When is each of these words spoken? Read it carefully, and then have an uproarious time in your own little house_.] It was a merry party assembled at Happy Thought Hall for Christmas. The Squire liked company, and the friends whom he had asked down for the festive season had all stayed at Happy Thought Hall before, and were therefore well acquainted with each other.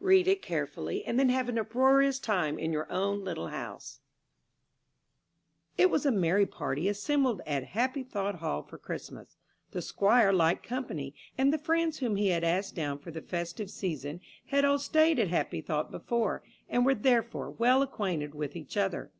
Read 0.00 0.26
it 0.26 0.42
carefully, 0.42 1.04
and 1.04 1.20
then 1.20 1.28
have 1.28 1.48
an 1.48 1.56
uproarious 1.56 2.18
time 2.18 2.58
in 2.58 2.72
your 2.72 2.90
own 2.90 3.22
little 3.22 3.46
house_.] 3.46 4.00
It 5.76 5.88
was 5.88 6.04
a 6.04 6.10
merry 6.10 6.46
party 6.46 6.88
assembled 6.88 7.40
at 7.46 7.62
Happy 7.62 8.02
Thought 8.02 8.34
Hall 8.40 8.64
for 8.64 8.76
Christmas. 8.76 9.36
The 9.70 9.80
Squire 9.80 10.32
liked 10.32 10.66
company, 10.66 11.14
and 11.38 11.52
the 11.52 11.58
friends 11.58 11.98
whom 11.98 12.16
he 12.16 12.30
had 12.30 12.42
asked 12.42 12.74
down 12.74 12.98
for 12.98 13.12
the 13.12 13.22
festive 13.22 13.70
season 13.70 14.20
had 14.46 14.64
all 14.64 14.80
stayed 14.80 15.20
at 15.20 15.28
Happy 15.28 15.60
Thought 15.60 15.90
Hall 15.90 15.98
before, 16.00 16.42
and 16.68 16.84
were 16.84 16.96
therefore 16.96 17.48
well 17.52 17.80
acquainted 17.80 18.34
with 18.34 18.56
each 18.56 18.76
other. 18.76 19.12